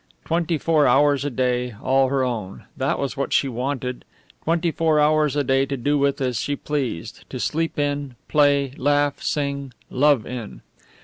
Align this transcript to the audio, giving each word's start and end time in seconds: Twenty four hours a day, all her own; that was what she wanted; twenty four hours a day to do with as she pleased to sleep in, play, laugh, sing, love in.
Twenty 0.25 0.57
four 0.57 0.87
hours 0.87 1.23
a 1.25 1.29
day, 1.29 1.75
all 1.79 2.07
her 2.07 2.23
own; 2.23 2.63
that 2.75 2.97
was 2.97 3.15
what 3.15 3.31
she 3.33 3.47
wanted; 3.47 4.03
twenty 4.43 4.71
four 4.71 4.99
hours 4.99 5.35
a 5.35 5.43
day 5.43 5.67
to 5.67 5.77
do 5.77 5.95
with 5.99 6.19
as 6.19 6.39
she 6.39 6.55
pleased 6.55 7.23
to 7.29 7.39
sleep 7.39 7.77
in, 7.77 8.15
play, 8.27 8.73
laugh, 8.77 9.21
sing, 9.21 9.73
love 9.91 10.25
in. 10.25 10.63